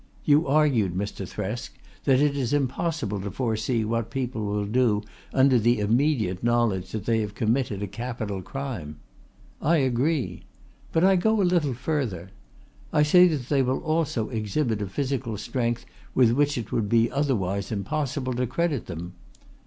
You 0.25 0.47
argued, 0.47 0.95
Mr. 0.95 1.29
Thresk, 1.31 1.69
that 2.05 2.19
it 2.19 2.35
is 2.35 2.53
impossible 2.53 3.21
to 3.21 3.29
foresee 3.29 3.85
what 3.85 4.09
people 4.09 4.43
will 4.47 4.65
do 4.65 5.03
under 5.31 5.59
the 5.59 5.77
immediate 5.79 6.43
knowledge 6.43 6.89
that 6.91 7.05
they 7.05 7.19
have 7.19 7.35
committed 7.35 7.83
a 7.83 7.87
capital 7.87 8.41
crime. 8.41 8.97
I 9.61 9.77
agree. 9.77 10.41
But 10.91 11.03
I 11.03 11.17
go 11.17 11.39
a 11.39 11.43
little 11.43 11.75
further. 11.75 12.31
I 12.91 13.03
say 13.03 13.27
that 13.27 13.49
they 13.49 13.61
will 13.61 13.77
also 13.81 14.29
exhibit 14.29 14.81
a 14.81 14.87
physical 14.87 15.37
strength 15.37 15.85
with 16.15 16.31
which 16.31 16.57
it 16.57 16.71
would 16.71 16.89
be 16.89 17.11
otherwise 17.11 17.71
impossible 17.71 18.33
to 18.33 18.47
credit 18.47 18.87
them. 18.87 19.13